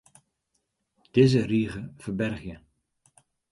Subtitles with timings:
[1.13, 2.55] Dizze rige ferbergje.